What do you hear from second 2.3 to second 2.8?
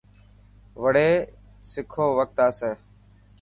آسي.